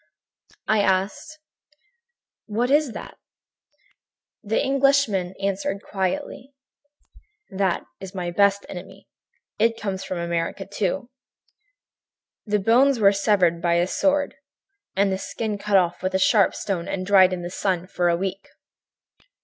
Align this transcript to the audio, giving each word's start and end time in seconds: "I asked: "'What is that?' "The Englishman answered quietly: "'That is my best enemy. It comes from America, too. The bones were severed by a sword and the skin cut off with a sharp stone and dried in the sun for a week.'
"I 0.67 0.79
asked: 0.81 1.37
"'What 2.47 2.71
is 2.71 2.93
that?' 2.93 3.19
"The 4.43 4.59
Englishman 4.59 5.35
answered 5.39 5.83
quietly: 5.83 6.55
"'That 7.51 7.83
is 7.99 8.15
my 8.15 8.31
best 8.31 8.65
enemy. 8.67 9.07
It 9.59 9.79
comes 9.79 10.03
from 10.03 10.17
America, 10.17 10.65
too. 10.65 11.11
The 12.47 12.57
bones 12.57 12.99
were 12.99 13.13
severed 13.13 13.61
by 13.61 13.75
a 13.75 13.85
sword 13.85 14.33
and 14.95 15.11
the 15.11 15.19
skin 15.19 15.59
cut 15.59 15.77
off 15.77 16.01
with 16.01 16.15
a 16.15 16.17
sharp 16.17 16.55
stone 16.55 16.87
and 16.87 17.05
dried 17.05 17.31
in 17.31 17.43
the 17.43 17.51
sun 17.51 17.85
for 17.85 18.09
a 18.09 18.15
week.' 18.17 18.47